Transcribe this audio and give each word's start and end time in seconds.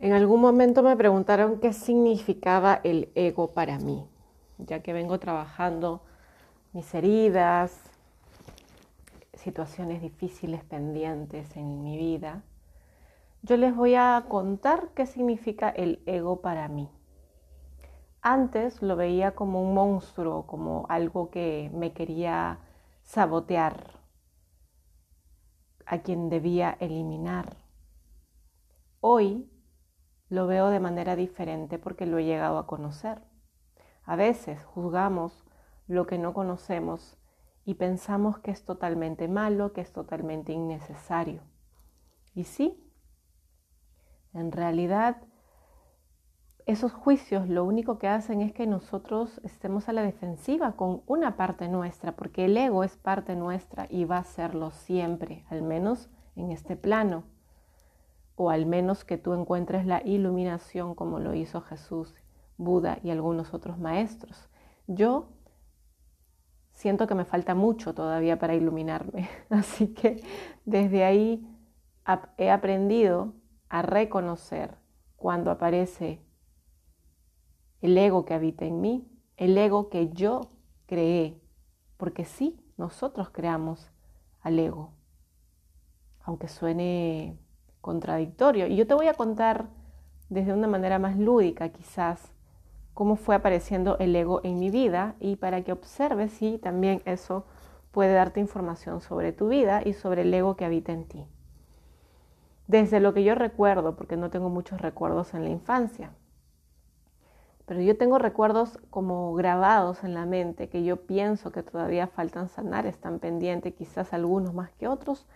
En 0.00 0.12
algún 0.12 0.40
momento 0.40 0.84
me 0.84 0.96
preguntaron 0.96 1.58
qué 1.58 1.72
significaba 1.72 2.80
el 2.84 3.10
ego 3.16 3.52
para 3.52 3.80
mí, 3.80 4.06
ya 4.58 4.80
que 4.80 4.92
vengo 4.92 5.18
trabajando 5.18 6.02
mis 6.72 6.94
heridas, 6.94 7.76
situaciones 9.34 10.00
difíciles 10.00 10.62
pendientes 10.62 11.56
en 11.56 11.82
mi 11.82 11.96
vida. 11.96 12.44
Yo 13.42 13.56
les 13.56 13.74
voy 13.74 13.96
a 13.96 14.24
contar 14.28 14.90
qué 14.94 15.04
significa 15.04 15.68
el 15.68 16.00
ego 16.06 16.42
para 16.42 16.68
mí. 16.68 16.88
Antes 18.22 18.80
lo 18.82 18.94
veía 18.94 19.34
como 19.34 19.60
un 19.60 19.74
monstruo, 19.74 20.46
como 20.46 20.86
algo 20.88 21.30
que 21.30 21.72
me 21.74 21.92
quería 21.92 22.60
sabotear, 23.02 23.98
a 25.86 25.98
quien 26.02 26.28
debía 26.28 26.76
eliminar. 26.78 27.56
Hoy 29.00 29.48
lo 30.28 30.46
veo 30.46 30.68
de 30.68 30.80
manera 30.80 31.16
diferente 31.16 31.78
porque 31.78 32.06
lo 32.06 32.18
he 32.18 32.24
llegado 32.24 32.58
a 32.58 32.66
conocer. 32.66 33.22
A 34.04 34.16
veces 34.16 34.64
juzgamos 34.64 35.44
lo 35.86 36.06
que 36.06 36.18
no 36.18 36.34
conocemos 36.34 37.16
y 37.64 37.74
pensamos 37.74 38.38
que 38.38 38.50
es 38.50 38.64
totalmente 38.64 39.28
malo, 39.28 39.72
que 39.72 39.80
es 39.80 39.92
totalmente 39.92 40.52
innecesario. 40.52 41.42
Y 42.34 42.44
sí, 42.44 42.82
en 44.34 44.52
realidad 44.52 45.16
esos 46.66 46.92
juicios 46.92 47.48
lo 47.48 47.64
único 47.64 47.98
que 47.98 48.08
hacen 48.08 48.42
es 48.42 48.52
que 48.52 48.66
nosotros 48.66 49.40
estemos 49.42 49.88
a 49.88 49.94
la 49.94 50.02
defensiva 50.02 50.76
con 50.76 51.02
una 51.06 51.36
parte 51.36 51.66
nuestra, 51.66 52.12
porque 52.12 52.44
el 52.44 52.56
ego 52.58 52.84
es 52.84 52.98
parte 52.98 53.34
nuestra 53.36 53.86
y 53.88 54.04
va 54.04 54.18
a 54.18 54.24
serlo 54.24 54.70
siempre, 54.70 55.46
al 55.48 55.62
menos 55.62 56.10
en 56.36 56.52
este 56.52 56.76
plano 56.76 57.24
o 58.40 58.50
al 58.50 58.66
menos 58.66 59.04
que 59.04 59.18
tú 59.18 59.34
encuentres 59.34 59.84
la 59.84 60.00
iluminación 60.06 60.94
como 60.94 61.18
lo 61.18 61.34
hizo 61.34 61.60
Jesús, 61.60 62.14
Buda 62.56 63.00
y 63.02 63.10
algunos 63.10 63.52
otros 63.52 63.78
maestros. 63.78 64.48
Yo 64.86 65.30
siento 66.70 67.08
que 67.08 67.16
me 67.16 67.24
falta 67.24 67.56
mucho 67.56 67.94
todavía 67.94 68.38
para 68.38 68.54
iluminarme, 68.54 69.28
así 69.50 69.88
que 69.88 70.22
desde 70.64 71.04
ahí 71.04 71.44
he 72.36 72.50
aprendido 72.50 73.34
a 73.68 73.82
reconocer 73.82 74.76
cuando 75.16 75.50
aparece 75.50 76.22
el 77.80 77.98
ego 77.98 78.24
que 78.24 78.34
habita 78.34 78.66
en 78.66 78.80
mí, 78.80 79.10
el 79.36 79.58
ego 79.58 79.88
que 79.88 80.10
yo 80.10 80.52
creé, 80.86 81.42
porque 81.96 82.24
sí, 82.24 82.60
nosotros 82.76 83.30
creamos 83.30 83.90
al 84.40 84.60
ego, 84.60 84.92
aunque 86.20 86.46
suene 86.46 87.36
contradictorio. 87.80 88.66
Y 88.66 88.76
yo 88.76 88.86
te 88.86 88.94
voy 88.94 89.08
a 89.08 89.14
contar 89.14 89.66
desde 90.28 90.52
una 90.52 90.68
manera 90.68 90.98
más 90.98 91.16
lúdica 91.18 91.70
quizás 91.70 92.32
cómo 92.94 93.16
fue 93.16 93.34
apareciendo 93.34 93.96
el 93.98 94.14
ego 94.14 94.40
en 94.42 94.58
mi 94.58 94.70
vida 94.70 95.14
y 95.20 95.36
para 95.36 95.62
que 95.62 95.72
observes 95.72 96.32
si 96.32 96.58
también 96.58 97.00
eso 97.04 97.44
puede 97.92 98.12
darte 98.12 98.40
información 98.40 99.00
sobre 99.00 99.32
tu 99.32 99.48
vida 99.48 99.82
y 99.84 99.92
sobre 99.92 100.22
el 100.22 100.34
ego 100.34 100.56
que 100.56 100.64
habita 100.64 100.92
en 100.92 101.04
ti. 101.04 101.26
Desde 102.66 103.00
lo 103.00 103.14
que 103.14 103.24
yo 103.24 103.34
recuerdo, 103.34 103.96
porque 103.96 104.16
no 104.16 104.30
tengo 104.30 104.50
muchos 104.50 104.80
recuerdos 104.80 105.32
en 105.32 105.44
la 105.44 105.50
infancia, 105.50 106.10
pero 107.68 107.80
yo 107.82 107.96
tengo 107.96 108.18
recuerdos 108.18 108.78
como 108.90 109.34
grabados 109.34 110.02
en 110.02 110.14
la 110.14 110.26
mente 110.26 110.68
que 110.68 110.84
yo 110.84 111.06
pienso 111.06 111.52
que 111.52 111.62
todavía 111.62 112.06
faltan 112.06 112.48
sanar, 112.48 112.86
están 112.86 113.18
pendientes, 113.18 113.74
quizás 113.74 114.12
algunos 114.12 114.54
más 114.54 114.70
que 114.72 114.88
otros, 114.88 115.26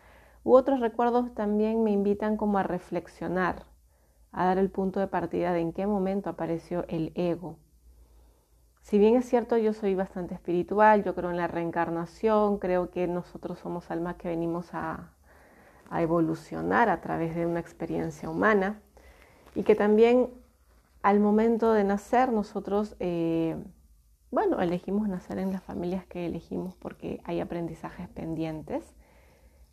U 0.44 0.54
otros 0.54 0.80
recuerdos 0.80 1.34
también 1.34 1.84
me 1.84 1.92
invitan 1.92 2.36
como 2.36 2.58
a 2.58 2.62
reflexionar, 2.62 3.64
a 4.32 4.46
dar 4.46 4.58
el 4.58 4.70
punto 4.70 4.98
de 4.98 5.06
partida 5.06 5.52
de 5.52 5.60
en 5.60 5.72
qué 5.72 5.86
momento 5.86 6.30
apareció 6.30 6.84
el 6.88 7.12
ego. 7.14 7.56
Si 8.82 8.98
bien 8.98 9.14
es 9.14 9.28
cierto, 9.28 9.56
yo 9.56 9.72
soy 9.72 9.94
bastante 9.94 10.34
espiritual, 10.34 11.04
yo 11.04 11.14
creo 11.14 11.30
en 11.30 11.36
la 11.36 11.46
reencarnación, 11.46 12.58
creo 12.58 12.90
que 12.90 13.06
nosotros 13.06 13.60
somos 13.60 13.90
almas 13.90 14.16
que 14.16 14.28
venimos 14.28 14.74
a, 14.74 15.12
evolucionar 15.94 16.88
a 16.88 17.02
través 17.02 17.34
de 17.36 17.44
una 17.44 17.60
experiencia 17.60 18.30
humana 18.30 18.80
y 19.54 19.62
que 19.62 19.74
también 19.74 20.30
al 21.02 21.20
momento 21.20 21.74
de 21.74 21.84
nacer 21.84 22.32
nosotros, 22.32 22.96
eh, 22.98 23.62
bueno, 24.30 24.62
elegimos 24.62 25.06
nacer 25.06 25.38
en 25.38 25.52
las 25.52 25.62
familias 25.62 26.06
que 26.06 26.24
elegimos 26.24 26.74
porque 26.76 27.20
hay 27.24 27.40
aprendizajes 27.40 28.08
pendientes 28.08 28.94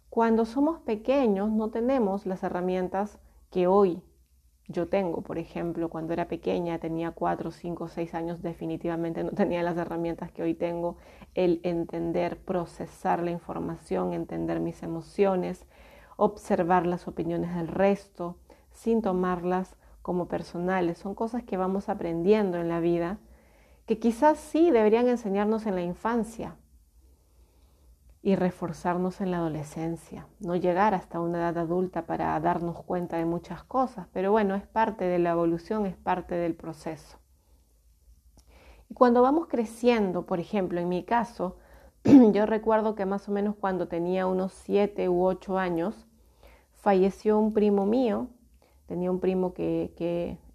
cuando 0.10 0.46
somos 0.46 0.80
pequeños 0.80 1.52
no 1.52 1.70
tenemos 1.70 2.26
las 2.26 2.44
herramientas 2.44 3.20
que 3.52 3.68
hoy 3.68 4.02
yo 4.68 4.88
tengo. 4.88 5.22
Por 5.22 5.38
ejemplo, 5.38 5.90
cuando 5.90 6.14
era 6.14 6.28
pequeña, 6.28 6.80
tenía 6.80 7.12
4, 7.12 7.52
5, 7.52 7.88
6 7.88 8.14
años, 8.14 8.42
definitivamente 8.42 9.24
no 9.24 9.32
tenía 9.32 9.64
las 9.64 9.78
herramientas 9.78 10.32
que 10.32 10.44
hoy 10.44 10.54
tengo. 10.54 10.98
El 11.34 11.60
entender, 11.64 12.38
procesar 12.38 13.22
la 13.22 13.32
información, 13.32 14.14
entender 14.14 14.60
mis 14.60 14.82
emociones, 14.84 15.66
observar 16.16 16.86
las 16.86 17.08
opiniones 17.08 17.56
del 17.56 17.68
resto 17.68 18.38
sin 18.72 19.02
tomarlas 19.02 19.76
como 20.02 20.28
personales. 20.28 20.98
Son 20.98 21.16
cosas 21.16 21.44
que 21.44 21.58
vamos 21.58 21.90
aprendiendo 21.90 22.58
en 22.58 22.70
la 22.70 22.80
vida 22.80 23.20
que 23.86 23.98
quizás 23.98 24.38
sí 24.38 24.70
deberían 24.70 25.08
enseñarnos 25.08 25.66
en 25.66 25.74
la 25.74 25.82
infancia, 25.82 26.56
y 28.22 28.36
reforzarnos 28.36 29.22
en 29.22 29.32
la 29.32 29.38
adolescencia, 29.38 30.28
no 30.40 30.56
llegar 30.56 30.94
hasta 30.94 31.22
una 31.22 31.38
edad 31.40 31.60
adulta 31.60 32.06
para 32.06 32.38
darnos 32.40 32.84
cuenta 32.84 33.18
de 33.18 33.26
muchas 33.26 33.64
cosas, 33.64 34.08
pero 34.12 34.32
bueno, 34.32 34.56
es 34.56 34.68
parte 34.68 35.06
de 35.06 35.20
la 35.20 35.32
evolución, 35.32 35.86
es 35.86 35.96
parte 35.96 36.36
del 36.36 36.54
proceso. 36.54 37.18
Y 38.90 38.94
cuando 38.94 39.22
vamos 39.22 39.48
creciendo, 39.48 40.26
por 40.26 40.40
ejemplo, 40.40 40.82
en 40.82 40.90
mi 40.90 41.04
caso, 41.04 41.58
yo 42.04 42.46
recuerdo 42.46 42.96
que 42.96 43.06
más 43.06 43.30
o 43.30 43.32
menos 43.32 43.56
cuando 43.56 43.88
tenía 43.88 44.28
unos 44.28 44.52
siete 44.52 45.08
u 45.08 45.24
ocho 45.24 45.58
años, 45.58 46.06
falleció 46.74 47.40
un 47.40 47.54
primo 47.54 47.86
mío, 47.86 48.28
tenía 48.86 49.12
un 49.12 49.20
primo 49.20 49.54
que, 49.54 49.94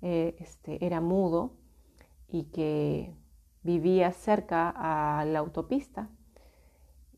eh, 0.03 0.37
este, 0.39 0.85
era 0.85 1.01
mudo 1.01 1.53
y 2.29 2.45
que 2.45 3.15
vivía 3.63 4.13
cerca 4.13 4.75
a 4.77 5.25
la 5.25 5.39
autopista 5.39 6.11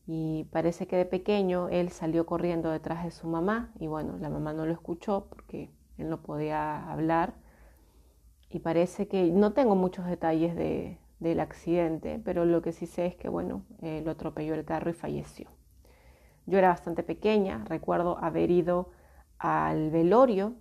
y 0.07 0.45
parece 0.45 0.87
que 0.87 0.95
de 0.95 1.05
pequeño 1.05 1.67
él 1.67 1.89
salió 1.89 2.25
corriendo 2.25 2.71
detrás 2.71 3.03
de 3.03 3.11
su 3.11 3.27
mamá 3.27 3.71
y 3.77 3.87
bueno, 3.87 4.17
la 4.19 4.29
mamá 4.29 4.53
no 4.53 4.65
lo 4.65 4.71
escuchó 4.71 5.27
porque 5.29 5.69
él 5.97 6.09
no 6.09 6.21
podía 6.21 6.89
hablar 6.89 7.33
y 8.49 8.59
parece 8.59 9.09
que 9.09 9.29
no 9.31 9.51
tengo 9.51 9.75
muchos 9.75 10.05
detalles 10.05 10.55
de, 10.55 10.97
del 11.19 11.41
accidente, 11.41 12.21
pero 12.23 12.45
lo 12.45 12.61
que 12.61 12.71
sí 12.71 12.85
sé 12.85 13.05
es 13.05 13.15
que 13.15 13.27
bueno, 13.27 13.65
eh, 13.81 14.01
lo 14.05 14.11
atropelló 14.11 14.53
el 14.53 14.63
carro 14.63 14.89
y 14.89 14.93
falleció. 14.93 15.49
Yo 16.45 16.57
era 16.57 16.69
bastante 16.69 17.03
pequeña, 17.03 17.65
recuerdo 17.65 18.17
haber 18.19 18.49
ido 18.49 18.91
al 19.37 19.91
velorio 19.91 20.53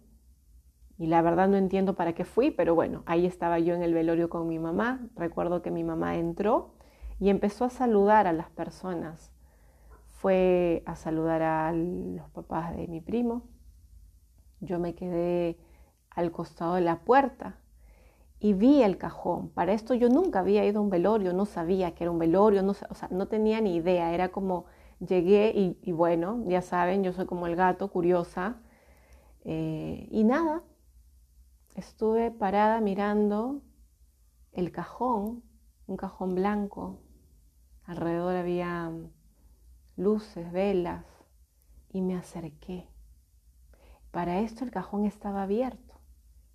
y 0.98 1.06
la 1.06 1.22
verdad 1.22 1.46
no 1.46 1.56
entiendo 1.56 1.94
para 1.94 2.14
qué 2.14 2.24
fui, 2.24 2.50
pero 2.50 2.74
bueno, 2.74 3.04
ahí 3.06 3.26
estaba 3.26 3.60
yo 3.60 3.76
en 3.76 3.84
el 3.84 3.94
velorio 3.94 4.28
con 4.28 4.48
mi 4.48 4.58
mamá. 4.58 5.06
Recuerdo 5.14 5.62
que 5.62 5.70
mi 5.70 5.84
mamá 5.84 6.16
entró 6.16 6.74
y 7.20 7.28
empezó 7.28 7.64
a 7.64 7.70
saludar 7.70 8.26
a 8.26 8.32
las 8.32 8.50
personas 8.50 9.35
fue 10.16 10.82
a 10.86 10.96
saludar 10.96 11.42
a 11.42 11.72
los 11.72 12.28
papás 12.30 12.74
de 12.74 12.88
mi 12.88 13.00
primo. 13.00 13.42
Yo 14.60 14.78
me 14.78 14.94
quedé 14.94 15.58
al 16.10 16.32
costado 16.32 16.74
de 16.74 16.80
la 16.80 17.00
puerta 17.00 17.58
y 18.40 18.54
vi 18.54 18.82
el 18.82 18.96
cajón. 18.96 19.50
Para 19.50 19.74
esto 19.74 19.92
yo 19.92 20.08
nunca 20.08 20.40
había 20.40 20.64
ido 20.64 20.78
a 20.78 20.82
un 20.82 20.88
velorio, 20.88 21.34
no 21.34 21.44
sabía 21.44 21.94
que 21.94 22.04
era 22.04 22.10
un 22.10 22.18
velorio, 22.18 22.62
no, 22.62 22.72
o 22.72 23.14
no 23.14 23.28
tenía 23.28 23.60
ni 23.60 23.76
idea. 23.76 24.14
Era 24.14 24.30
como 24.30 24.64
llegué 25.06 25.52
y, 25.54 25.92
bueno, 25.92 26.42
ya 26.46 26.62
saben, 26.62 27.04
yo 27.04 27.12
soy 27.12 27.26
como 27.26 27.46
el 27.46 27.54
gato, 27.54 27.88
curiosa. 27.88 28.56
Eh, 29.44 30.08
y 30.10 30.24
nada, 30.24 30.62
estuve 31.74 32.30
parada 32.30 32.80
mirando 32.80 33.60
el 34.52 34.72
cajón, 34.72 35.42
un 35.86 35.96
cajón 35.98 36.34
blanco. 36.34 37.00
Alrededor 37.84 38.34
había 38.34 38.90
luces, 39.96 40.50
velas, 40.52 41.04
y 41.90 42.02
me 42.02 42.14
acerqué. 42.14 42.88
Para 44.10 44.40
esto 44.40 44.64
el 44.64 44.70
cajón 44.70 45.04
estaba 45.04 45.42
abierto. 45.42 45.94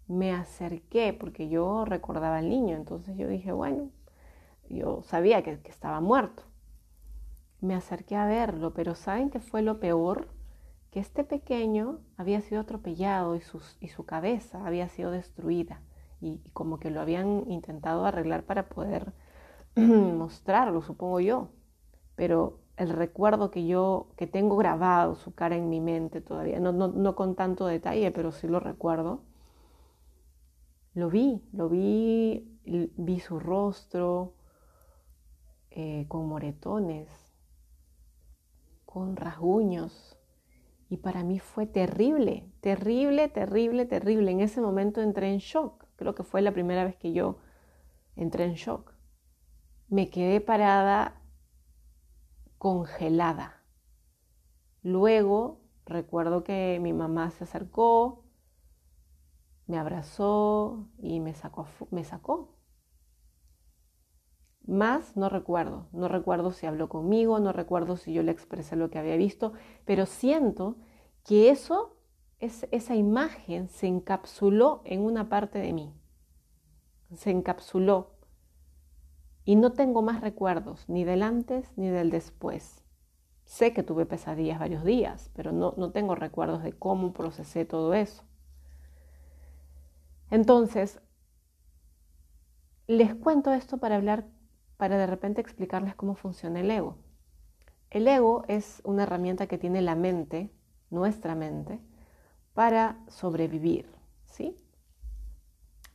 Me 0.07 0.33
acerqué 0.33 1.13
porque 1.13 1.49
yo 1.49 1.85
recordaba 1.85 2.37
al 2.37 2.49
niño, 2.49 2.75
entonces 2.75 3.17
yo 3.17 3.27
dije, 3.27 3.51
bueno, 3.51 3.89
yo 4.69 5.01
sabía 5.03 5.43
que, 5.43 5.59
estaba 5.65 5.99
muerto. 6.01 6.43
Me 7.59 7.75
acerqué 7.75 8.15
a 8.15 8.25
verlo, 8.25 8.73
pero 8.73 8.95
¿saben 8.95 9.29
qué 9.29 9.39
fue 9.39 9.61
lo 9.61 9.79
peor? 9.79 10.27
Que 10.91 10.99
este 10.99 11.23
pequeño 11.23 11.99
había 12.17 12.41
sido 12.41 12.61
atropellado 12.61 13.35
y, 13.35 13.41
y 13.79 13.87
su 13.87 14.05
cabeza 14.05 14.65
había 14.65 14.89
sido 14.89 15.11
destruida 15.11 15.81
y 16.19 16.39
como 16.53 16.79
que 16.79 16.91
lo 16.91 17.01
habían 17.01 17.49
intentado 17.49 18.05
arreglar 18.05 18.43
para 18.45 18.69
poder 18.69 19.13
mostrarlo, 19.75 20.81
supongo 20.81 21.19
yo. 21.19 21.49
Pero 22.15 22.60
el 22.77 22.89
recuerdo 22.89 23.51
que 23.51 23.65
yo, 23.67 24.09
que 24.17 24.27
tengo 24.27 24.57
grabado 24.57 25.15
su 25.15 25.33
cara 25.33 25.55
en 25.55 25.69
mi 25.69 25.79
mente 25.81 26.21
todavía, 26.21 26.59
no, 26.59 26.71
no, 26.71 27.15
con 27.15 27.35
tanto 27.35 27.65
detalle, 27.67 28.11
pero 28.11 28.31
sí 28.31 28.47
lo 28.47 28.59
recuerdo, 28.59 29.23
Lo 30.93 31.09
vi, 31.09 31.41
lo 31.53 31.69
vi, 31.69 32.59
vi 32.65 33.19
su 33.19 33.39
rostro 33.39 34.33
eh, 35.71 36.05
con 36.09 36.27
moretones, 36.27 37.07
con 38.85 39.15
rasguños. 39.15 40.17
Y 40.89 40.97
para 40.97 41.23
mí 41.23 41.39
fue 41.39 41.65
terrible, 41.65 42.51
terrible, 42.59 43.29
terrible, 43.29 43.85
terrible. 43.85 44.31
En 44.31 44.41
ese 44.41 44.59
momento 44.59 45.01
entré 45.01 45.31
en 45.31 45.37
shock. 45.39 45.85
Creo 45.95 46.13
que 46.13 46.23
fue 46.23 46.41
la 46.41 46.51
primera 46.51 46.83
vez 46.83 46.97
que 46.97 47.13
yo 47.13 47.37
entré 48.17 48.43
en 48.45 48.55
shock. 48.55 48.93
Me 49.87 50.09
quedé 50.09 50.41
parada 50.41 51.20
congelada. 52.61 53.63
Luego 54.83 55.61
recuerdo 55.83 56.43
que 56.43 56.77
mi 56.79 56.93
mamá 56.93 57.31
se 57.31 57.45
acercó, 57.45 58.23
me 59.65 59.79
abrazó 59.79 60.87
y 60.99 61.21
me 61.21 61.33
sacó. 61.33 61.65
Me 61.89 62.03
sacó. 62.03 62.55
Más 64.67 65.17
no 65.17 65.27
recuerdo, 65.27 65.87
no 65.91 66.07
recuerdo 66.07 66.51
si 66.51 66.67
habló 66.67 66.87
conmigo, 66.87 67.39
no 67.39 67.51
recuerdo 67.51 67.97
si 67.97 68.13
yo 68.13 68.21
le 68.21 68.31
expresé 68.31 68.75
lo 68.75 68.91
que 68.91 68.99
había 68.99 69.15
visto, 69.15 69.53
pero 69.83 70.05
siento 70.05 70.77
que 71.25 71.49
eso, 71.49 71.97
es, 72.37 72.67
esa 72.69 72.93
imagen 72.93 73.69
se 73.69 73.87
encapsuló 73.87 74.83
en 74.85 75.01
una 75.01 75.29
parte 75.29 75.57
de 75.57 75.73
mí, 75.73 75.95
se 77.15 77.31
encapsuló 77.31 78.20
y 79.45 79.55
no 79.55 79.73
tengo 79.73 80.01
más 80.01 80.21
recuerdos, 80.21 80.87
ni 80.87 81.03
del 81.03 81.23
antes 81.23 81.71
ni 81.75 81.89
del 81.89 82.09
después. 82.09 82.83
Sé 83.45 83.73
que 83.73 83.83
tuve 83.83 84.05
pesadillas 84.05 84.59
varios 84.59 84.83
días, 84.83 85.29
pero 85.35 85.51
no, 85.51 85.73
no 85.77 85.91
tengo 85.91 86.15
recuerdos 86.15 86.63
de 86.63 86.73
cómo 86.73 87.13
procesé 87.13 87.65
todo 87.65 87.93
eso. 87.93 88.23
Entonces, 90.29 91.01
les 92.87 93.13
cuento 93.15 93.53
esto 93.53 93.77
para 93.77 93.95
hablar, 93.95 94.25
para 94.77 94.97
de 94.97 95.07
repente 95.07 95.41
explicarles 95.41 95.95
cómo 95.95 96.15
funciona 96.15 96.59
el 96.59 96.71
ego. 96.71 96.97
El 97.89 98.07
ego 98.07 98.45
es 98.47 98.81
una 98.85 99.03
herramienta 99.03 99.47
que 99.47 99.57
tiene 99.57 99.81
la 99.81 99.95
mente, 99.95 100.49
nuestra 100.89 101.35
mente, 101.35 101.79
para 102.53 102.97
sobrevivir, 103.07 103.85
¿sí? 104.25 104.55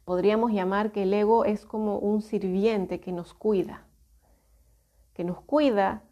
Podríamos 0.06 0.52
llamar 0.52 0.92
que 0.92 1.02
el 1.02 1.12
ego 1.12 1.44
es 1.44 1.66
como 1.66 1.98
un 1.98 2.22
sirviente 2.22 3.00
que 3.00 3.10
nos 3.10 3.34
cuida, 3.34 3.88
que 5.14 5.24
nos 5.24 5.40
cuida, 5.40 6.04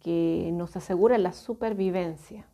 que 0.00 0.48
nos 0.54 0.74
asegura 0.76 1.18
la 1.18 1.34
supervivencia. 1.34 2.48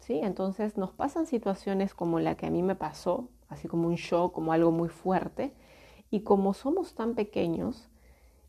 ¿Sí? 0.00 0.18
Entonces 0.20 0.76
nos 0.76 0.90
pasan 0.90 1.26
situaciones 1.26 1.94
como 1.94 2.18
la 2.18 2.34
que 2.34 2.46
a 2.46 2.50
mí 2.50 2.64
me 2.64 2.74
pasó, 2.74 3.28
así 3.48 3.68
como 3.68 3.86
un 3.86 3.94
shock, 3.94 4.34
como 4.34 4.52
algo 4.52 4.72
muy 4.72 4.88
fuerte. 4.88 5.54
Y 6.10 6.22
como 6.22 6.52
somos 6.52 6.96
tan 6.96 7.14
pequeños, 7.14 7.88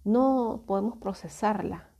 no 0.03 0.63
podemos 0.65 0.97
procesarla. 0.97 1.91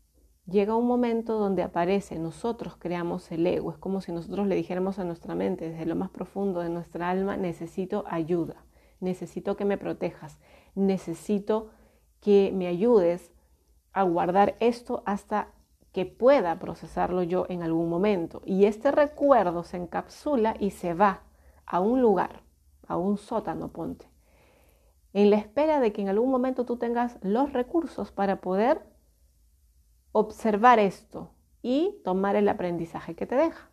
Llega 0.47 0.75
un 0.75 0.87
momento 0.87 1.37
donde 1.37 1.61
aparece, 1.61 2.17
nosotros 2.17 2.75
creamos 2.79 3.31
el 3.31 3.45
ego. 3.45 3.69
Es 3.69 3.77
como 3.77 4.01
si 4.01 4.11
nosotros 4.11 4.47
le 4.47 4.55
dijéramos 4.55 4.97
a 4.97 5.03
nuestra 5.03 5.35
mente, 5.35 5.69
desde 5.69 5.85
lo 5.85 5.95
más 5.95 6.09
profundo 6.09 6.61
de 6.61 6.69
nuestra 6.69 7.11
alma, 7.11 7.37
necesito 7.37 8.03
ayuda, 8.07 8.65
necesito 8.99 9.55
que 9.55 9.65
me 9.65 9.77
protejas, 9.77 10.39
necesito 10.75 11.71
que 12.21 12.51
me 12.53 12.67
ayudes 12.67 13.31
a 13.93 14.03
guardar 14.03 14.55
esto 14.59 15.03
hasta 15.05 15.49
que 15.91 16.05
pueda 16.05 16.59
procesarlo 16.59 17.23
yo 17.23 17.45
en 17.49 17.63
algún 17.63 17.89
momento. 17.89 18.41
Y 18.45 18.65
este 18.65 18.91
recuerdo 18.91 19.63
se 19.63 19.77
encapsula 19.77 20.55
y 20.59 20.71
se 20.71 20.93
va 20.93 21.23
a 21.65 21.79
un 21.79 22.01
lugar 22.01 22.43
a 22.87 22.97
un 22.97 23.17
sótano, 23.17 23.69
ponte, 23.69 24.09
en 25.13 25.29
la 25.29 25.37
espera 25.37 25.79
de 25.79 25.93
que 25.93 26.01
en 26.01 26.09
algún 26.09 26.31
momento 26.31 26.65
tú 26.65 26.77
tengas 26.77 27.17
los 27.21 27.53
recursos 27.53 28.11
para 28.11 28.41
poder 28.41 28.81
observar 30.11 30.79
esto 30.79 31.29
y 31.61 31.99
tomar 32.03 32.35
el 32.35 32.49
aprendizaje 32.49 33.15
que 33.15 33.25
te 33.25 33.35
deja. 33.35 33.69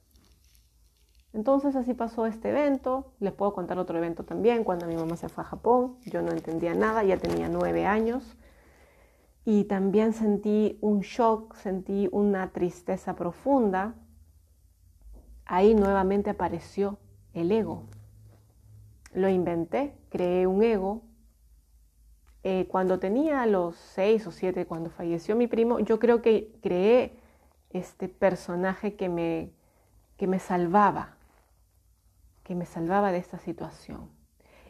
Entonces 1.36 1.76
así 1.76 1.92
pasó 1.92 2.24
este 2.24 2.48
evento. 2.48 3.12
Les 3.20 3.30
puedo 3.30 3.52
contar 3.52 3.78
otro 3.78 3.98
evento 3.98 4.24
también, 4.24 4.64
cuando 4.64 4.86
mi 4.86 4.96
mamá 4.96 5.16
se 5.16 5.28
fue 5.28 5.44
a 5.44 5.46
Japón. 5.46 5.98
Yo 6.06 6.22
no 6.22 6.32
entendía 6.32 6.74
nada, 6.74 7.04
ya 7.04 7.18
tenía 7.18 7.50
nueve 7.50 7.84
años. 7.84 8.36
Y 9.44 9.64
también 9.64 10.14
sentí 10.14 10.78
un 10.80 11.00
shock, 11.00 11.54
sentí 11.56 12.08
una 12.10 12.52
tristeza 12.52 13.16
profunda. 13.16 13.94
Ahí 15.44 15.74
nuevamente 15.74 16.30
apareció 16.30 16.98
el 17.34 17.52
ego, 17.52 17.84
lo 19.12 19.28
inventé, 19.28 19.94
creé 20.08 20.46
un 20.46 20.62
ego. 20.62 21.02
Eh, 22.44 22.66
cuando 22.66 22.98
tenía 22.98 23.44
los 23.44 23.76
seis 23.76 24.26
o 24.26 24.32
siete, 24.32 24.64
cuando 24.64 24.88
falleció 24.88 25.36
mi 25.36 25.48
primo, 25.48 25.80
yo 25.80 25.98
creo 25.98 26.22
que 26.22 26.58
creé 26.62 27.18
este 27.70 28.08
personaje 28.08 28.96
que 28.96 29.10
me, 29.10 29.52
que 30.16 30.26
me 30.26 30.38
salvaba, 30.38 31.15
que 32.46 32.54
me 32.54 32.64
salvaba 32.64 33.10
de 33.10 33.18
esta 33.18 33.40
situación. 33.40 34.08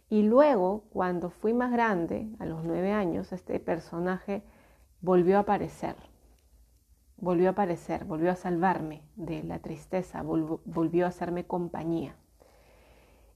Y 0.08 0.22
luego, 0.22 0.84
cuando 0.88 1.28
fui 1.28 1.52
más 1.52 1.70
grande, 1.70 2.34
a 2.38 2.46
los 2.46 2.64
nueve 2.64 2.90
años, 2.90 3.32
este 3.32 3.60
personaje 3.60 4.42
volvió 5.02 5.36
a 5.36 5.40
aparecer. 5.40 5.94
Volvió 7.18 7.48
a 7.48 7.52
aparecer, 7.52 8.06
volvió 8.06 8.30
a 8.30 8.36
salvarme 8.36 9.02
de 9.14 9.42
la 9.42 9.58
tristeza, 9.58 10.22
volvió 10.22 11.04
a 11.04 11.08
hacerme 11.08 11.46
compañía. 11.46 12.16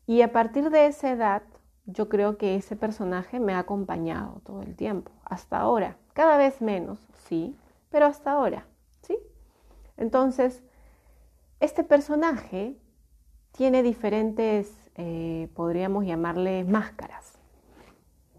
Y 0.07 0.23
a 0.23 0.33
partir 0.33 0.71
de 0.71 0.87
esa 0.87 1.11
edad, 1.11 1.43
yo 1.85 2.09
creo 2.09 2.39
que 2.39 2.57
ese 2.57 2.77
personaje 2.77 3.41
me 3.41 3.53
ha 3.53 3.59
acompañado 3.59 4.41
todo 4.47 4.63
el 4.63 4.75
tiempo, 4.75 5.13
hasta 5.25 5.61
ahora. 5.61 5.99
Cada 6.15 6.39
vez 6.39 6.63
menos, 6.63 6.99
sí, 7.13 7.59
pero 7.91 8.07
hasta 8.07 8.33
ahora, 8.33 8.67
¿sí? 9.03 9.19
Entonces, 9.99 10.63
este 11.59 11.85
personaje 11.85 12.81
tiene 13.53 13.83
diferentes, 13.83 14.91
eh, 14.97 15.49
podríamos 15.55 16.05
llamarle 16.05 16.65
máscaras. 16.65 17.39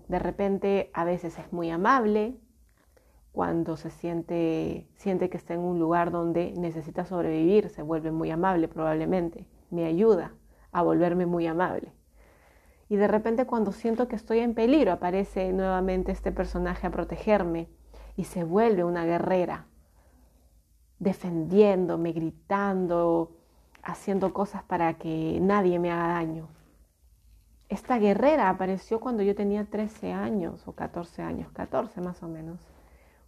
De 0.08 0.20
repente, 0.20 0.92
a 0.94 1.04
veces 1.04 1.38
es 1.40 1.54
muy 1.54 1.70
amable, 1.70 2.36
cuando 3.32 3.78
se 3.78 3.90
siente, 3.90 4.88
siente 4.96 5.30
que 5.30 5.38
está 5.38 5.54
en 5.54 5.62
un 5.62 5.80
lugar 5.80 6.12
donde 6.12 6.54
necesita 6.58 7.06
sobrevivir, 7.06 7.70
se 7.70 7.82
vuelve 7.82 8.12
muy 8.12 8.30
amable 8.30 8.68
probablemente, 8.68 9.48
me 9.70 9.86
ayuda, 9.86 10.34
a 10.72 10.84
volverme 10.84 11.26
muy 11.26 11.48
amable. 11.48 11.94
Y 12.90 12.98
de 12.98 13.08
repente 13.08 13.46
cuando 13.46 13.72
siento 13.72 14.10
que 14.10 14.18
estoy 14.18 14.40
en 14.40 14.54
peligro, 14.54 14.92
aparece 14.92 15.54
nuevamente 15.54 16.12
este 16.12 16.34
personaje 16.34 16.88
a 16.88 16.92
protegerme 16.92 17.70
y 18.18 18.26
se 18.26 18.44
vuelve 18.44 18.84
una 18.84 19.06
guerrera, 19.06 19.68
defendiéndome, 21.00 22.12
gritando, 22.12 23.38
haciendo 23.84 24.34
cosas 24.34 24.64
para 24.64 24.94
que 24.96 25.40
nadie 25.42 25.80
me 25.80 25.92
haga 25.92 26.14
daño. 26.14 26.48
Esta 27.70 27.98
guerrera 27.98 28.50
apareció 28.50 29.00
cuando 29.00 29.24
yo 29.24 29.34
tenía 29.36 29.66
13 29.66 30.12
años 30.12 30.68
o 30.68 30.74
14 30.74 31.22
años, 31.22 31.52
14 31.54 32.02
más 32.02 32.22
o 32.22 32.28
menos, 32.28 32.60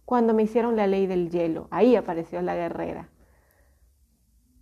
cuando 0.04 0.34
me 0.34 0.42
hicieron 0.42 0.76
la 0.76 0.86
ley 0.86 1.06
del 1.06 1.30
hielo. 1.30 1.66
Ahí 1.70 1.96
apareció 1.96 2.42
la 2.42 2.54
guerrera. 2.54 3.08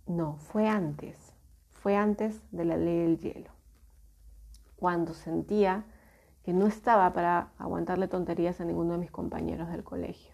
No, 0.05 0.37
fue 0.37 0.67
antes 0.69 1.33
fue 1.83 1.97
antes 1.97 2.41
de 2.51 2.63
la 2.63 2.77
ley 2.77 2.99
del 2.99 3.19
hielo, 3.19 3.51
cuando 4.77 5.13
sentía 5.13 5.83
que 6.45 6.53
no 6.53 6.65
estaba 6.65 7.11
para 7.11 7.51
aguantarle 7.57 8.07
tonterías 8.07 8.61
a 8.61 8.63
ninguno 8.63 8.93
de 8.93 8.99
mis 8.99 9.11
compañeros 9.11 9.67
del 9.67 9.83
colegio, 9.83 10.33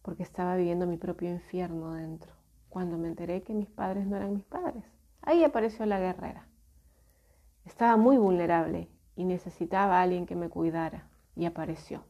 porque 0.00 0.22
estaba 0.22 0.56
viviendo 0.56 0.86
mi 0.86 0.96
propio 0.96 1.28
infierno 1.28 1.92
dentro, 1.92 2.32
cuando 2.76 2.98
me 2.98 3.08
enteré 3.08 3.42
que 3.42 3.54
mis 3.54 3.70
padres 3.70 4.06
no 4.06 4.16
eran 4.16 4.34
mis 4.34 4.44
padres. 4.44 4.84
Ahí 5.22 5.42
apareció 5.44 5.86
la 5.86 5.98
guerrera. 5.98 6.46
Estaba 7.64 7.96
muy 7.96 8.18
vulnerable 8.18 8.90
y 9.14 9.24
necesitaba 9.24 9.98
a 9.98 10.02
alguien 10.02 10.26
que 10.26 10.36
me 10.36 10.50
cuidara 10.50 11.08
y 11.34 11.46
apareció. 11.46 12.04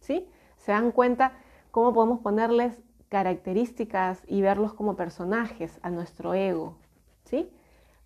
¿Sí? 0.00 0.26
¿Se 0.56 0.72
dan 0.72 0.92
cuenta 0.92 1.32
cómo 1.72 1.92
podemos 1.92 2.20
ponerles 2.20 2.80
características 3.10 4.22
y 4.26 4.40
verlos 4.40 4.72
como 4.72 4.96
personajes 4.96 5.78
a 5.82 5.90
nuestro 5.90 6.32
ego? 6.32 6.78
¿Sí? 7.24 7.52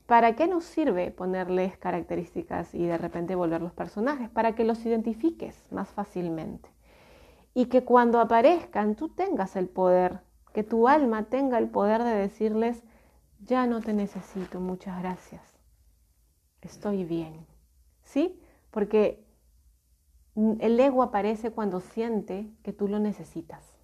¿Para 0.06 0.34
qué 0.34 0.48
nos 0.48 0.64
sirve 0.64 1.12
ponerles 1.12 1.76
características 1.76 2.74
y 2.74 2.84
de 2.84 2.98
repente 2.98 3.36
volverlos 3.36 3.72
personajes? 3.72 4.28
Para 4.28 4.56
que 4.56 4.64
los 4.64 4.84
identifiques 4.84 5.64
más 5.70 5.88
fácilmente. 5.90 6.68
Y 7.54 7.66
que 7.66 7.84
cuando 7.84 8.18
aparezcan 8.18 8.96
tú 8.96 9.08
tengas 9.08 9.54
el 9.54 9.68
poder, 9.68 10.25
que 10.56 10.64
tu 10.64 10.88
alma 10.88 11.24
tenga 11.24 11.58
el 11.58 11.68
poder 11.68 12.02
de 12.02 12.14
decirles, 12.14 12.82
ya 13.40 13.66
no 13.66 13.82
te 13.82 13.92
necesito, 13.92 14.58
muchas 14.58 14.98
gracias. 15.02 15.42
Estoy 16.62 17.04
bien. 17.04 17.46
¿Sí? 18.02 18.40
Porque 18.70 19.22
el 20.34 20.80
ego 20.80 21.02
aparece 21.02 21.50
cuando 21.50 21.80
siente 21.80 22.50
que 22.62 22.72
tú 22.72 22.88
lo 22.88 22.98
necesitas. 22.98 23.76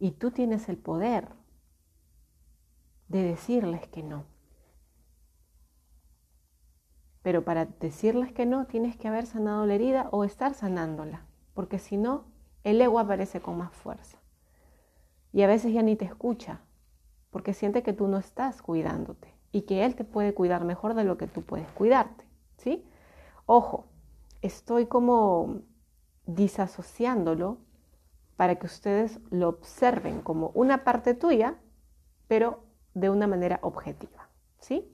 Y 0.00 0.10
tú 0.10 0.32
tienes 0.32 0.68
el 0.68 0.76
poder 0.76 1.28
de 3.06 3.22
decirles 3.22 3.86
que 3.86 4.02
no. 4.02 4.24
Pero 7.22 7.44
para 7.44 7.66
decirles 7.66 8.32
que 8.32 8.44
no, 8.44 8.66
tienes 8.66 8.96
que 8.96 9.06
haber 9.06 9.24
sanado 9.24 9.66
la 9.66 9.74
herida 9.74 10.08
o 10.10 10.24
estar 10.24 10.52
sanándola, 10.52 11.28
porque 11.54 11.78
si 11.78 11.96
no, 11.96 12.34
el 12.66 12.80
ego 12.80 12.98
aparece 12.98 13.40
con 13.40 13.56
más 13.56 13.72
fuerza. 13.72 14.18
Y 15.32 15.42
a 15.42 15.46
veces 15.46 15.72
ya 15.72 15.82
ni 15.82 15.94
te 15.94 16.04
escucha, 16.04 16.62
porque 17.30 17.54
siente 17.54 17.84
que 17.84 17.92
tú 17.92 18.08
no 18.08 18.18
estás 18.18 18.60
cuidándote 18.60 19.32
y 19.52 19.62
que 19.62 19.84
él 19.84 19.94
te 19.94 20.02
puede 20.02 20.34
cuidar 20.34 20.64
mejor 20.64 20.94
de 20.94 21.04
lo 21.04 21.16
que 21.16 21.28
tú 21.28 21.42
puedes 21.42 21.68
cuidarte, 21.68 22.24
¿sí? 22.56 22.84
Ojo, 23.46 23.86
estoy 24.42 24.86
como 24.86 25.60
disasociándolo 26.26 27.58
para 28.36 28.56
que 28.56 28.66
ustedes 28.66 29.20
lo 29.30 29.48
observen 29.48 30.20
como 30.20 30.50
una 30.54 30.82
parte 30.82 31.14
tuya, 31.14 31.54
pero 32.26 32.64
de 32.94 33.10
una 33.10 33.28
manera 33.28 33.60
objetiva, 33.62 34.28
¿sí? 34.58 34.92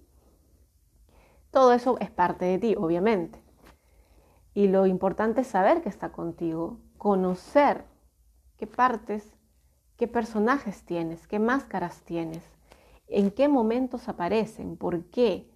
Todo 1.51 1.73
eso 1.73 1.97
es 2.01 2.11
parte 2.11 2.45
de 2.45 2.59
ti, 2.59 2.75
obviamente. 2.77 3.43
Y 4.53 4.69
lo 4.69 4.87
importante 4.87 5.41
es 5.41 5.47
saber 5.47 5.81
que 5.81 5.89
está 5.89 6.13
contigo, 6.13 6.79
conocer 7.03 7.85
qué 8.59 8.69
partes, 8.69 9.35
qué 9.97 10.07
personajes 10.07 10.85
tienes, 10.85 11.27
qué 11.27 11.41
máscaras 11.41 12.03
tienes, 12.03 12.45
en 13.09 13.33
qué 13.33 13.49
momentos 13.49 14.09
aparecen, 14.09 14.77
por 14.77 15.07
qué. 15.07 15.51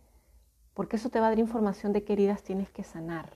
Porque 0.75 0.97
eso 0.97 1.09
te 1.09 1.21
va 1.21 1.27
a 1.27 1.29
dar 1.29 1.39
información 1.39 1.93
de 1.93 2.03
qué 2.03 2.15
heridas 2.15 2.43
tienes 2.43 2.69
que 2.73 2.83
sanar. 2.83 3.31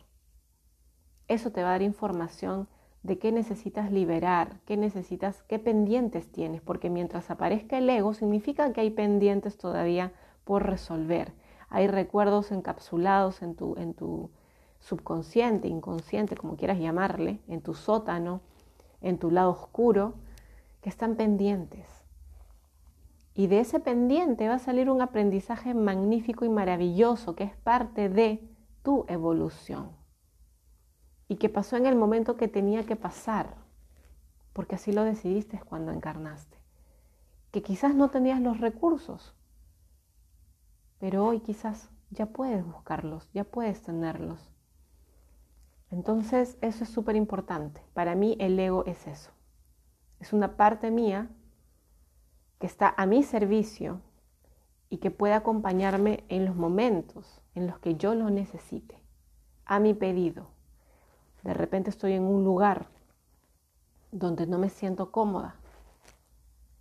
Eso 1.29 1.53
te 1.53 1.63
va 1.63 1.69
a 1.69 1.73
dar 1.73 1.83
información 1.83 2.67
de 3.05 3.21
qué 3.21 3.31
necesitas 3.31 3.93
liberar, 3.93 4.59
qué 4.67 4.77
necesitas, 4.77 5.45
qué 5.45 5.61
pendientes 5.61 6.33
tienes, 6.33 6.63
porque 6.63 6.91
mientras 6.91 7.31
aparezca 7.31 7.79
el 7.79 7.89
ego 7.89 8.13
significa 8.13 8.73
que 8.73 8.81
hay 8.81 8.91
pendientes 8.91 9.57
todavía 9.57 10.13
por 10.43 10.67
resolver. 10.67 11.33
Hay 11.69 11.87
recuerdos 11.87 12.51
encapsulados 12.51 13.41
en 13.41 13.55
tu, 13.55 13.77
en 13.77 13.95
tu 13.95 14.33
subconsciente, 14.81 15.69
inconsciente, 15.69 16.37
como 16.37 16.57
quieras 16.57 16.79
llamarle, 16.79 17.41
en 17.49 17.61
tu 17.61 17.75
sótano, 17.75 18.41
en 19.01 19.19
tu 19.19 19.31
lado 19.31 19.51
oscuro, 19.51 20.15
que 20.81 20.89
están 20.89 21.15
pendientes. 21.15 21.87
Y 23.35 23.47
de 23.47 23.61
ese 23.61 23.81
pendiente 23.81 24.49
va 24.49 24.55
a 24.55 24.59
salir 24.59 24.91
un 24.91 25.03
aprendizaje 25.03 25.73
magnífico 25.75 26.45
y 26.45 26.49
maravilloso 26.49 27.37
que 27.37 27.45
es 27.45 27.57
parte 27.57 28.09
de 28.09 28.47
tu 28.83 29.05
evolución 29.09 29.93
y 31.29 31.37
que 31.37 31.49
pasó 31.49 31.77
en 31.77 31.87
el 31.87 31.95
momento 31.95 32.37
que 32.37 32.49
tenía 32.49 32.85
que 32.85 32.97
pasar, 32.97 33.55
porque 34.53 34.75
así 34.75 34.91
lo 34.93 35.05
decidiste 35.05 35.61
cuando 35.61 35.93
encarnaste. 35.93 36.57
Que 37.53 37.63
quizás 37.63 37.95
no 37.95 38.11
tenías 38.11 38.41
los 38.41 38.59
recursos, 38.59 39.35
pero 40.99 41.25
hoy 41.25 41.41
quizás 41.41 41.89
ya 42.11 42.27
puedes 42.27 42.65
buscarlos, 42.65 43.31
ya 43.33 43.45
puedes 43.45 43.81
tenerlos. 43.83 44.50
Entonces 45.91 46.57
eso 46.61 46.85
es 46.85 46.91
súper 46.91 47.17
importante. 47.17 47.83
Para 47.95 48.15
mí 48.15 48.37
el 48.39 48.59
ego 48.59 48.85
es 48.87 49.07
eso. 49.07 49.31
Es 50.21 50.33
una 50.33 50.57
parte 50.57 50.91
mía 50.91 51.31
que 52.59 52.67
está 52.67 52.95
a 52.97 53.07
mi 53.07 53.23
servicio 53.23 54.01
y 54.89 54.99
que 54.99 55.11
puede 55.11 55.35
acompañarme 55.35 56.25
en 56.29 56.45
los 56.45 56.57
momentos 56.57 57.41
en 57.55 57.67
los 57.67 57.79
que 57.79 57.97
yo 57.97 58.15
lo 58.15 58.31
necesite, 58.31 59.03
a 59.65 59.81
mi 59.81 59.95
pedido. 59.95 60.49
De 61.43 61.55
repente 61.55 61.91
estoy 61.91 62.13
en 62.13 62.25
un 62.25 62.45
lugar 62.45 62.89
donde 64.13 64.47
no 64.47 64.59
me 64.59 64.69
siento 64.69 65.11
cómoda 65.11 65.57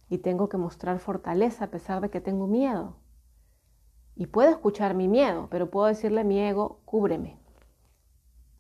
y 0.10 0.18
tengo 0.18 0.50
que 0.50 0.58
mostrar 0.58 1.00
fortaleza 1.00 1.66
a 1.66 1.72
pesar 1.72 2.02
de 2.02 2.10
que 2.10 2.20
tengo 2.20 2.48
miedo. 2.48 2.96
Y 4.16 4.28
puedo 4.28 4.50
escuchar 4.50 4.96
mi 4.96 5.08
miedo, 5.08 5.48
pero 5.50 5.70
puedo 5.70 5.88
decirle 5.88 6.22
a 6.22 6.26
mi 6.26 6.40
ego, 6.40 6.82
cúbreme. 6.84 7.40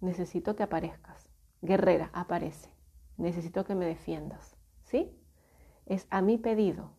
Necesito 0.01 0.55
que 0.55 0.63
aparezcas. 0.63 1.29
Guerrera, 1.61 2.09
aparece. 2.13 2.69
Necesito 3.17 3.65
que 3.65 3.75
me 3.75 3.85
defiendas. 3.85 4.55
¿Sí? 4.83 5.11
Es 5.85 6.07
a 6.09 6.21
mi 6.21 6.37
pedido. 6.37 6.91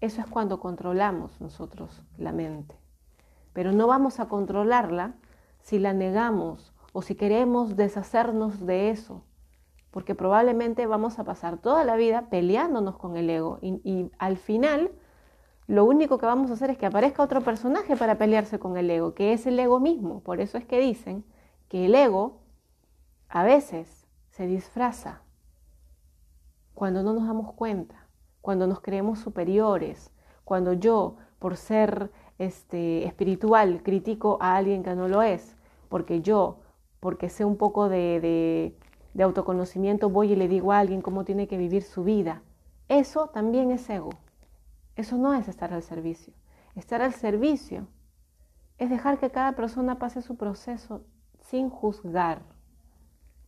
Eso 0.00 0.20
es 0.20 0.26
cuando 0.26 0.58
controlamos 0.58 1.40
nosotros 1.40 2.02
la 2.18 2.32
mente. 2.32 2.76
Pero 3.52 3.72
no 3.72 3.86
vamos 3.86 4.18
a 4.18 4.28
controlarla 4.28 5.14
si 5.60 5.78
la 5.78 5.92
negamos 5.92 6.74
o 6.92 7.02
si 7.02 7.14
queremos 7.14 7.76
deshacernos 7.76 8.66
de 8.66 8.90
eso, 8.90 9.24
porque 9.90 10.14
probablemente 10.14 10.86
vamos 10.86 11.18
a 11.18 11.24
pasar 11.24 11.58
toda 11.58 11.84
la 11.84 11.96
vida 11.96 12.28
peleándonos 12.28 12.96
con 12.96 13.16
el 13.16 13.30
ego 13.30 13.58
y, 13.62 14.10
al 14.18 14.36
final 14.36 14.90
lo 15.68 15.84
único 15.84 16.18
que 16.18 16.26
vamos 16.26 16.50
a 16.50 16.54
hacer 16.54 16.70
es 16.70 16.76
que 16.78 16.86
aparezca 16.86 17.22
otro 17.22 17.40
personaje 17.40 17.96
para 17.96 18.18
pelearse 18.18 18.58
con 18.58 18.76
el 18.76 18.90
ego, 18.90 19.14
que 19.14 19.32
es 19.32 19.46
el 19.46 19.58
ego 19.58 19.78
mismo. 19.78 20.20
Por 20.20 20.40
eso 20.40 20.58
es 20.58 20.66
que 20.66 20.80
dicen 20.80 21.24
que 21.72 21.86
el 21.86 21.94
ego 21.94 22.42
a 23.30 23.44
veces 23.44 24.06
se 24.28 24.46
disfraza 24.46 25.22
cuando 26.74 27.02
no 27.02 27.14
nos 27.14 27.26
damos 27.26 27.54
cuenta, 27.54 28.08
cuando 28.42 28.66
nos 28.66 28.80
creemos 28.80 29.20
superiores, 29.20 30.12
cuando 30.44 30.74
yo, 30.74 31.16
por 31.38 31.56
ser 31.56 32.12
este, 32.38 33.06
espiritual, 33.06 33.82
critico 33.82 34.36
a 34.42 34.56
alguien 34.56 34.82
que 34.82 34.94
no 34.94 35.08
lo 35.08 35.22
es, 35.22 35.56
porque 35.88 36.20
yo 36.20 36.58
porque 37.00 37.30
sé 37.30 37.46
un 37.46 37.56
poco 37.56 37.88
de, 37.88 38.76
autoconocimiento, 39.18 40.10
voy 40.10 40.32
y 40.32 40.36
le 40.36 40.48
digo 40.48 40.72
a 40.72 40.78
alguien 40.78 41.00
cómo 41.00 41.24
tiene 41.24 41.48
que 41.48 41.56
vivir 41.56 41.84
su 41.84 42.04
vida. 42.04 42.42
Eso 42.90 43.28
también 43.28 43.70
es 43.70 43.88
ego. 43.88 44.10
Eso 44.94 45.16
no 45.16 45.32
es 45.32 45.48
estar 45.48 45.72
al 45.72 45.82
servicio. 45.82 46.34
Estar 46.74 47.00
al 47.00 47.14
servicio 47.14 47.86
es 48.76 48.90
dejar 48.90 49.16
que 49.16 49.30
cada 49.30 49.52
persona 49.52 49.98
pase 49.98 50.20
su 50.20 50.36
proceso 50.36 51.06
sin 51.52 51.68
juzgar. 51.68 52.40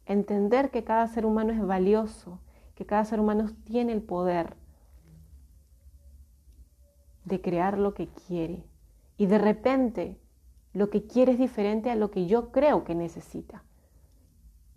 Entender 0.04 0.70
que 0.70 0.84
cada 0.84 1.08
ser 1.08 1.24
humano 1.24 1.54
es 1.54 1.66
valioso, 1.66 2.38
que 2.74 2.84
cada 2.84 3.06
ser 3.06 3.18
humano 3.18 3.48
tiene 3.64 3.92
el 3.92 4.02
poder 4.02 4.56
de 7.24 7.40
crear 7.40 7.78
lo 7.78 7.94
que 7.94 8.08
quiere. 8.08 8.62
Y 9.16 9.24
de 9.24 9.38
repente 9.38 10.20
lo 10.74 10.90
que 10.90 11.06
quiere 11.06 11.32
es 11.32 11.38
diferente 11.38 11.90
a 11.90 11.94
lo 11.94 12.10
que 12.10 12.26
yo 12.26 12.52
creo 12.52 12.84
que 12.84 12.94
necesita. 12.94 13.64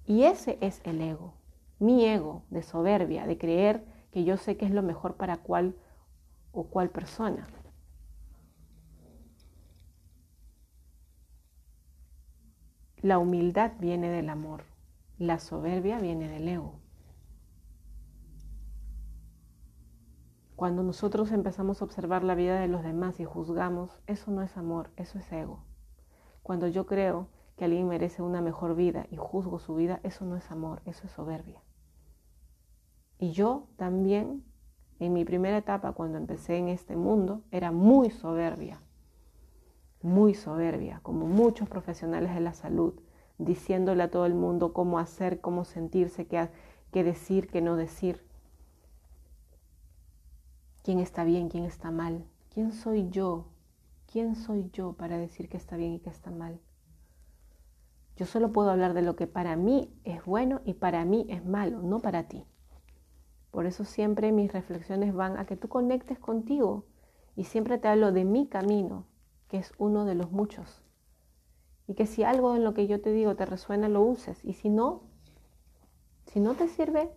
Y 0.05 0.23
ese 0.23 0.57
es 0.61 0.79
el 0.85 1.01
ego, 1.01 1.33
mi 1.79 2.05
ego 2.05 2.43
de 2.49 2.63
soberbia, 2.63 3.27
de 3.27 3.37
creer 3.37 3.83
que 4.11 4.23
yo 4.23 4.37
sé 4.37 4.55
que 4.55 4.65
es 4.65 4.71
lo 4.71 4.83
mejor 4.83 5.15
para 5.15 5.35
cual 5.35 5.75
o 6.53 6.63
cual 6.63 6.91
persona. 6.91 7.45
La 13.07 13.19
humildad 13.19 13.71
viene 13.79 14.09
del 14.09 14.27
amor, 14.27 14.65
la 15.17 15.39
soberbia 15.39 15.97
viene 15.97 16.27
del 16.27 16.45
ego. 16.45 16.81
Cuando 20.57 20.83
nosotros 20.83 21.31
empezamos 21.31 21.81
a 21.81 21.85
observar 21.85 22.25
la 22.25 22.35
vida 22.35 22.59
de 22.59 22.67
los 22.67 22.83
demás 22.83 23.21
y 23.21 23.23
juzgamos, 23.23 23.97
eso 24.07 24.29
no 24.31 24.41
es 24.41 24.57
amor, 24.57 24.91
eso 24.97 25.19
es 25.19 25.31
ego. 25.31 25.63
Cuando 26.43 26.67
yo 26.67 26.85
creo 26.85 27.29
que 27.55 27.63
alguien 27.63 27.87
merece 27.87 28.21
una 28.23 28.41
mejor 28.41 28.75
vida 28.75 29.07
y 29.09 29.15
juzgo 29.15 29.59
su 29.59 29.75
vida, 29.75 30.01
eso 30.03 30.25
no 30.25 30.35
es 30.35 30.51
amor, 30.51 30.81
eso 30.83 31.07
es 31.07 31.13
soberbia. 31.13 31.63
Y 33.19 33.31
yo 33.31 33.69
también, 33.77 34.43
en 34.99 35.13
mi 35.13 35.23
primera 35.23 35.55
etapa, 35.55 35.93
cuando 35.93 36.17
empecé 36.17 36.57
en 36.57 36.67
este 36.67 36.97
mundo, 36.97 37.45
era 37.51 37.71
muy 37.71 38.09
soberbia, 38.09 38.81
muy 40.01 40.33
soberbia, 40.33 40.99
como 41.03 41.25
muchos 41.25 41.69
profesionales 41.69 42.33
de 42.33 42.41
la 42.41 42.53
salud, 42.53 42.93
diciéndole 43.37 44.03
a 44.03 44.11
todo 44.11 44.25
el 44.25 44.35
mundo 44.35 44.73
cómo 44.73 44.99
hacer, 44.99 45.41
cómo 45.41 45.65
sentirse, 45.65 46.27
qué, 46.27 46.49
qué 46.91 47.03
decir, 47.03 47.47
qué 47.47 47.61
no 47.61 47.75
decir. 47.75 48.25
¿Quién 50.83 50.99
está 50.99 51.23
bien, 51.23 51.49
quién 51.49 51.65
está 51.65 51.91
mal? 51.91 52.25
¿Quién 52.49 52.71
soy 52.71 53.09
yo 53.09 53.47
¿Quién 54.11 54.35
soy 54.35 54.69
yo 54.71 54.93
para 54.93 55.17
decir 55.17 55.49
que 55.49 55.57
está 55.57 55.75
bien 55.75 55.93
y 55.93 55.99
que 55.99 56.09
está 56.09 56.31
mal? 56.31 56.61
Yo 58.15 58.25
solo 58.25 58.53
puedo 58.53 58.71
hablar 58.71 58.93
de 58.93 59.01
lo 59.01 59.17
que 59.17 59.27
para 59.27 59.57
mí 59.57 59.93
es 60.05 60.23
bueno 60.23 60.61
y 60.63 60.75
para 60.75 61.03
mí 61.03 61.25
es 61.29 61.45
malo, 61.45 61.81
no 61.81 61.99
para 61.99 62.23
ti. 62.23 62.45
Por 63.51 63.65
eso 63.65 63.83
siempre 63.83 64.31
mis 64.31 64.53
reflexiones 64.53 65.13
van 65.13 65.37
a 65.37 65.45
que 65.45 65.57
tú 65.57 65.67
conectes 65.67 66.19
contigo 66.19 66.85
y 67.35 67.43
siempre 67.43 67.77
te 67.77 67.89
hablo 67.89 68.13
de 68.13 68.23
mi 68.23 68.47
camino, 68.47 69.05
que 69.47 69.57
es 69.57 69.73
uno 69.77 70.05
de 70.05 70.15
los 70.15 70.31
muchos. 70.31 70.81
Y 71.87 71.93
que 71.93 72.05
si 72.05 72.23
algo 72.23 72.55
en 72.55 72.63
lo 72.63 72.73
que 72.73 72.87
yo 72.87 73.01
te 73.01 73.11
digo 73.11 73.35
te 73.35 73.45
resuena, 73.45 73.87
lo 73.87 74.01
uses. 74.01 74.43
Y 74.43 74.53
si 74.53 74.69
no, 74.69 75.03
si 76.25 76.39
no 76.39 76.55
te 76.55 76.67
sirve, 76.67 77.09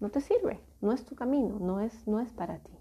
no 0.00 0.10
te 0.10 0.20
sirve. 0.20 0.60
No 0.80 0.92
es 0.92 1.04
tu 1.04 1.14
camino, 1.14 1.58
no 1.60 1.80
es, 1.80 2.06
no 2.06 2.20
es 2.20 2.32
para 2.32 2.58
ti. 2.58 2.72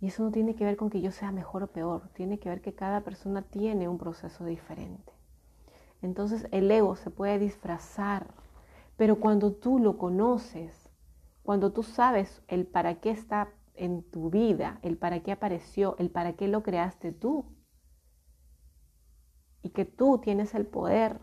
Y 0.00 0.06
eso 0.06 0.22
no 0.22 0.30
tiene 0.30 0.54
que 0.54 0.64
ver 0.64 0.76
con 0.76 0.88
que 0.88 1.02
yo 1.02 1.10
sea 1.10 1.30
mejor 1.30 1.62
o 1.62 1.66
peor, 1.66 2.08
tiene 2.14 2.38
que 2.38 2.48
ver 2.48 2.62
que 2.62 2.74
cada 2.74 3.02
persona 3.02 3.42
tiene 3.42 3.86
un 3.86 3.98
proceso 3.98 4.46
diferente. 4.46 5.12
Entonces 6.00 6.46
el 6.52 6.70
ego 6.70 6.96
se 6.96 7.10
puede 7.10 7.38
disfrazar, 7.38 8.28
pero 8.96 9.20
cuando 9.20 9.52
tú 9.52 9.78
lo 9.78 9.98
conoces, 9.98 10.88
cuando 11.42 11.72
tú 11.72 11.82
sabes 11.82 12.42
el 12.48 12.66
para 12.66 13.00
qué 13.00 13.10
está 13.10 13.50
en 13.80 14.02
tu 14.02 14.28
vida, 14.28 14.78
el 14.82 14.98
para 14.98 15.22
qué 15.22 15.32
apareció, 15.32 15.96
el 15.98 16.10
para 16.10 16.34
qué 16.34 16.48
lo 16.48 16.62
creaste 16.62 17.12
tú, 17.12 17.46
y 19.62 19.70
que 19.70 19.86
tú 19.86 20.18
tienes 20.18 20.54
el 20.54 20.66
poder 20.66 21.18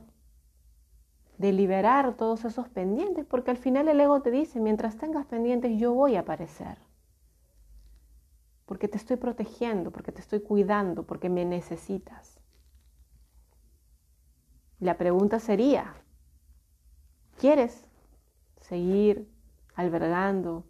de 1.38 1.54
liberar 1.54 2.18
todos 2.18 2.46
esos 2.46 2.68
pendientes, 2.68 3.28
porque 3.28 3.52
al 3.52 3.58
final 3.58 3.88
el 3.88 4.02
ego 4.02 4.24
te 4.24 4.32
dice, 4.32 4.60
mientras 4.60 4.98
tengas 4.98 5.28
pendientes 5.28 5.80
yo 5.80 5.94
voy 5.94 6.16
a 6.16 6.22
aparecer, 6.22 6.80
porque 8.66 8.88
te 8.88 8.98
estoy 8.98 9.18
protegiendo, 9.18 9.92
porque 9.92 10.12
te 10.12 10.22
estoy 10.22 10.42
cuidando, 10.42 11.06
porque 11.06 11.30
me 11.30 11.46
necesitas. 11.46 12.40
La 14.80 14.98
pregunta 14.98 15.40
sería, 15.40 15.94
¿quieres 17.40 17.88
seguir 18.62 19.32
albergando 19.76 20.66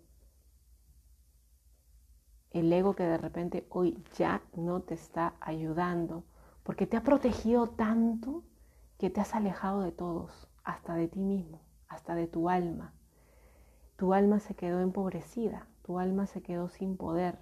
el 2.59 2.71
ego 2.71 2.95
que 2.95 3.03
de 3.03 3.17
repente 3.17 3.65
hoy 3.69 4.03
ya 4.17 4.41
no 4.55 4.81
te 4.81 4.93
está 4.93 5.35
ayudando? 5.39 6.23
Porque 6.63 6.87
te 6.87 6.97
ha 6.97 7.03
protegido 7.03 7.69
tanto 7.69 8.43
que 8.97 9.09
te 9.09 9.21
has 9.21 9.35
alejado 9.35 9.81
de 9.81 9.91
todos, 9.91 10.49
hasta 10.63 10.95
de 10.95 11.07
ti 11.07 11.19
mismo, 11.19 11.61
hasta 11.87 12.15
de 12.15 12.27
tu 12.27 12.49
alma. 12.49 12.93
Tu 13.95 14.13
alma 14.13 14.39
se 14.39 14.55
quedó 14.55 14.81
empobrecida, 14.81 15.67
tu 15.83 15.99
alma 15.99 16.27
se 16.27 16.41
quedó 16.41 16.69
sin 16.69 16.97
poder, 16.97 17.39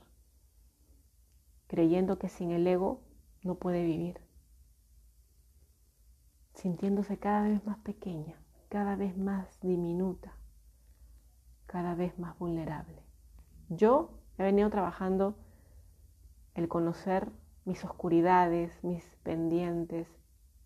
creyendo 1.67 2.19
que 2.19 2.29
sin 2.29 2.51
el 2.51 2.67
ego 2.67 3.01
no 3.43 3.55
puede 3.55 3.83
vivir, 3.83 4.21
sintiéndose 6.53 7.17
cada 7.17 7.41
vez 7.43 7.65
más 7.65 7.77
pequeña, 7.79 8.39
cada 8.69 8.95
vez 8.95 9.17
más 9.17 9.59
diminuta, 9.61 10.37
cada 11.65 11.95
vez 11.95 12.17
más 12.19 12.37
vulnerable. 12.37 13.03
Yo 13.69 14.19
he 14.37 14.43
venido 14.43 14.69
trabajando 14.69 15.35
el 16.53 16.67
conocer 16.67 17.29
mis 17.65 17.83
oscuridades, 17.83 18.83
mis 18.83 19.03
pendientes, 19.23 20.07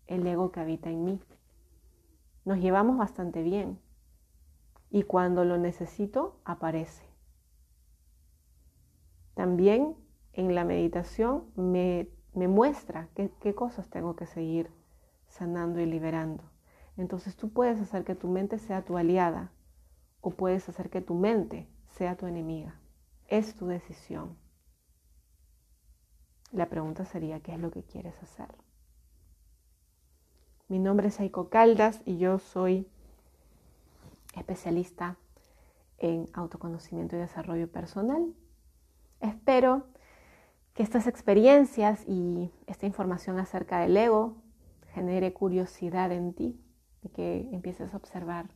el 0.06 0.26
ego 0.26 0.52
que 0.52 0.60
habita 0.60 0.90
en 0.90 1.04
mí. 1.04 1.20
Nos 2.44 2.58
llevamos 2.58 2.98
bastante 2.98 3.42
bien 3.42 3.78
y 4.90 5.04
cuando 5.04 5.44
lo 5.44 5.56
necesito 5.56 6.40
aparece. 6.44 7.04
También 9.34 9.96
en 10.32 10.54
la 10.54 10.64
meditación 10.64 11.44
me, 11.56 12.08
muestra 12.34 13.08
qué 13.14 13.54
cosas 13.54 13.88
tengo 13.88 14.16
que 14.16 14.26
seguir 14.26 14.70
sanando 15.28 15.80
y 15.80 15.86
liberando. 15.86 16.44
Entonces 16.96 17.36
tú 17.36 17.50
puedes 17.50 17.80
hacer 17.80 18.04
que 18.04 18.14
tu 18.14 18.28
mente 18.28 18.58
sea 18.58 18.82
tu 18.82 18.98
aliada 18.98 19.52
o 20.20 20.30
puedes 20.30 20.68
hacer 20.68 20.90
que 20.90 21.00
tu 21.00 21.14
mente 21.14 21.66
sea 21.88 22.16
tu 22.16 22.26
enemiga. 22.26 22.78
Es 23.30 23.54
tu 23.54 23.68
decisión. 23.68 24.36
La 26.50 26.68
pregunta 26.68 27.04
sería, 27.04 27.38
¿qué 27.38 27.54
es 27.54 27.60
lo 27.60 27.70
que 27.70 27.84
quieres 27.84 28.20
hacer? 28.20 28.48
Mi 30.66 30.80
nombre 30.80 31.06
es 31.08 31.20
Aiko 31.20 31.48
Caldas 31.48 32.02
y 32.04 32.18
yo 32.18 32.40
soy 32.40 32.88
especialista 34.34 35.16
en 35.98 36.28
autoconocimiento 36.32 37.14
y 37.14 37.20
desarrollo 37.20 37.70
personal. 37.70 38.34
Espero 39.20 39.86
que 40.74 40.82
estas 40.82 41.06
experiencias 41.06 42.02
y 42.08 42.50
esta 42.66 42.86
información 42.86 43.38
acerca 43.38 43.78
del 43.78 43.96
ego 43.96 44.38
genere 44.92 45.32
curiosidad 45.32 46.10
en 46.10 46.34
ti 46.34 46.60
y 47.00 47.10
que 47.10 47.48
empieces 47.52 47.94
a 47.94 47.96
observar 47.96 48.50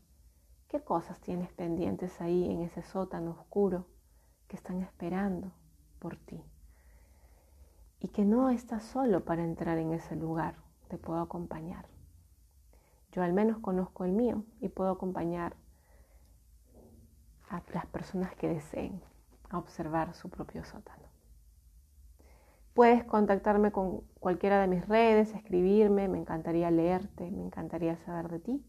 qué 0.66 0.82
cosas 0.82 1.20
tienes 1.20 1.52
pendientes 1.52 2.20
ahí 2.20 2.50
en 2.50 2.62
ese 2.62 2.82
sótano 2.82 3.30
oscuro 3.38 3.86
que 4.48 4.56
están 4.56 4.82
esperando 4.82 5.52
por 5.98 6.16
ti 6.16 6.42
y 8.00 8.08
que 8.08 8.24
no 8.24 8.50
estás 8.50 8.82
solo 8.82 9.24
para 9.24 9.44
entrar 9.44 9.78
en 9.78 9.92
ese 9.92 10.14
lugar, 10.14 10.56
te 10.88 10.98
puedo 10.98 11.20
acompañar. 11.20 11.86
Yo 13.12 13.22
al 13.22 13.32
menos 13.32 13.58
conozco 13.58 14.04
el 14.04 14.12
mío 14.12 14.44
y 14.60 14.68
puedo 14.68 14.90
acompañar 14.90 15.56
a 17.48 17.62
las 17.72 17.86
personas 17.86 18.34
que 18.34 18.48
deseen 18.48 19.00
a 19.48 19.58
observar 19.58 20.14
su 20.14 20.28
propio 20.28 20.64
sótano. 20.64 21.04
Puedes 22.74 23.04
contactarme 23.04 23.70
con 23.70 24.00
cualquiera 24.18 24.60
de 24.60 24.66
mis 24.66 24.86
redes, 24.88 25.32
escribirme, 25.32 26.08
me 26.08 26.18
encantaría 26.18 26.70
leerte, 26.72 27.30
me 27.30 27.42
encantaría 27.42 27.96
saber 27.98 28.28
de 28.28 28.40
ti. 28.40 28.66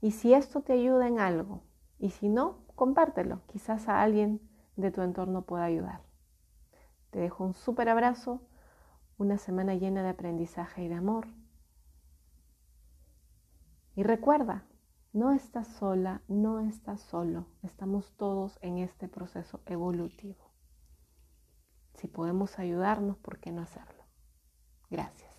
Y 0.00 0.12
si 0.12 0.32
esto 0.32 0.62
te 0.62 0.72
ayuda 0.72 1.06
en 1.06 1.20
algo, 1.20 1.62
y 1.98 2.10
si 2.10 2.28
no, 2.28 2.60
compártelo, 2.74 3.42
quizás 3.46 3.88
a 3.88 4.02
alguien 4.02 4.40
de 4.76 4.90
tu 4.90 5.02
entorno 5.02 5.42
pueda 5.42 5.64
ayudar. 5.64 6.02
Te 7.10 7.18
dejo 7.18 7.44
un 7.44 7.54
súper 7.54 7.88
abrazo 7.88 8.42
una 9.18 9.38
semana 9.38 9.74
llena 9.74 10.02
de 10.02 10.08
aprendizaje 10.08 10.84
y 10.84 10.88
de 10.88 10.94
amor. 10.94 11.28
Y 13.94 14.02
recuerda, 14.02 14.64
no 15.12 15.32
estás 15.32 15.68
sola, 15.68 16.22
no 16.26 16.60
estás 16.60 17.00
solo, 17.00 17.46
estamos 17.62 18.12
todos 18.16 18.58
en 18.62 18.78
este 18.78 19.08
proceso 19.08 19.60
evolutivo. 19.66 20.50
Si 21.94 22.08
podemos 22.08 22.58
ayudarnos, 22.58 23.18
¿por 23.18 23.38
qué 23.38 23.52
no 23.52 23.60
hacerlo? 23.60 24.04
Gracias. 24.90 25.31